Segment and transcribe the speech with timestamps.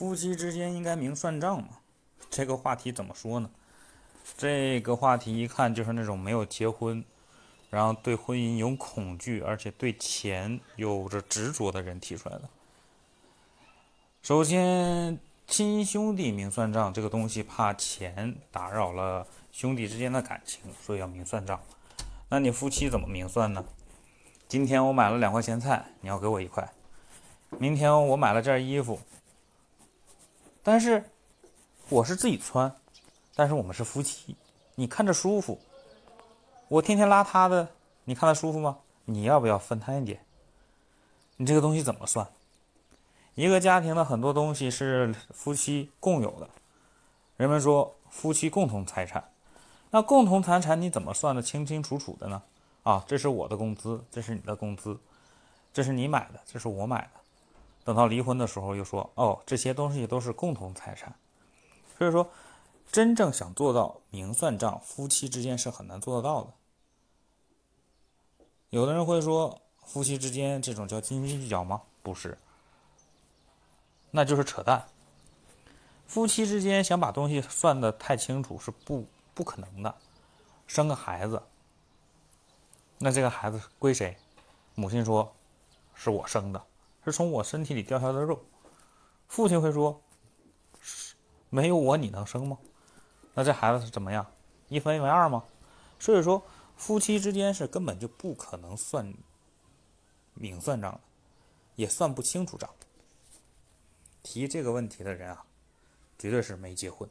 [0.00, 1.68] 夫妻之间应该明算账吗？
[2.30, 3.50] 这个话题怎么说呢？
[4.34, 7.04] 这个话题一看就是那种没有结婚，
[7.68, 12.48] 然后对婚姻有恐惧，而且对钱有着执着的人提出来的。
[14.22, 21.60] 首先，亲兄弟明算账这个东西，怕钱打扰了兄弟之间的感情，所以要明算账。
[22.30, 23.62] 那你夫妻怎么明算呢？
[24.48, 26.66] 今天我买了两块钱菜，你要给我一块。
[27.58, 28.98] 明天我买了件衣服，
[30.62, 31.04] 但是
[31.88, 32.74] 我是自己穿，
[33.34, 34.36] 但是我们是夫妻，
[34.74, 35.58] 你看着舒服。
[36.68, 37.68] 我天天邋遢的，
[38.04, 38.78] 你看着舒服吗？
[39.04, 40.24] 你要不要分摊一点？
[41.36, 42.28] 你这个东西怎么算？
[43.34, 46.48] 一个家庭的很多东西是夫妻共有的，
[47.36, 49.32] 人们说夫妻共同财产，
[49.90, 52.42] 那共同财产你怎么算的清清楚楚的呢？
[52.82, 54.98] 啊，这是我的工资，这是你的工资，
[55.72, 57.20] 这是你买的，这是我买的。
[57.84, 61.14] 等到离婚的时候，又说哦，这些东西都是共同财产。
[61.98, 62.30] 所以说，
[62.90, 66.52] 真正想做到明算账，夫妻之间是很难做得到的。
[68.70, 71.82] 有的人会说，夫妻之间这种叫斤斤计较吗？
[72.02, 72.38] 不是，
[74.10, 74.86] 那就是扯淡。
[76.06, 79.94] 夫妻之间想把东西算得太清楚是不不可能的。
[80.66, 81.42] 生个孩子，
[82.98, 84.16] 那这个孩子归谁？
[84.74, 85.34] 母亲说，
[85.94, 86.64] 是我生的。
[87.10, 88.44] 是从我身体里掉下来的肉，
[89.26, 90.00] 父亲会说
[91.50, 92.58] ：“没有我你能生吗？”
[93.34, 94.26] 那这孩子是怎么样？
[94.68, 95.44] 一分为二吗？
[95.98, 96.42] 所以说，
[96.76, 99.12] 夫妻之间是根本就不可能算
[100.34, 101.00] 明算账的，
[101.74, 102.70] 也算不清楚账。
[104.22, 105.44] 提这个问题的人啊，
[106.18, 107.08] 绝对是没结婚。